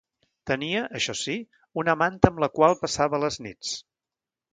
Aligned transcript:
Tenia, 0.51 0.79
això 0.99 1.13
sí, 1.19 1.35
una 1.81 1.95
manta 2.03 2.31
amb 2.33 2.41
la 2.45 2.49
qual 2.61 2.77
passava 2.87 3.21
les 3.25 3.39
nits. 3.49 3.75